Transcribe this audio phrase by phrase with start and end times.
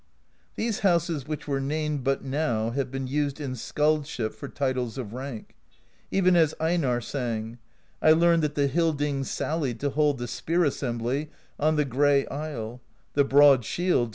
[0.55, 5.13] "These houses which were named but now have been used in skaldship for titles of
[5.13, 5.53] rank.
[6.09, 7.59] Even as Einarr sang:
[8.01, 11.29] I learned that the Hildings sallied To hold the Spear Assembly
[11.59, 12.81] On the Gray Isle;
[13.13, 14.09] the broad shields.